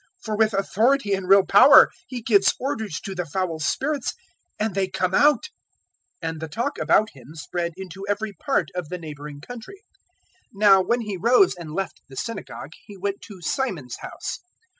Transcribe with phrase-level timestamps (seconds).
[0.19, 4.15] For with authority and real power He gives orders to the foul spirits
[4.57, 5.49] and they come out."
[6.23, 9.83] 004:037 And the talk about Him spread into every part of the neighbouring country.
[10.55, 14.39] 004:038 Now when He rose and left the synagogue He went to Simon's house.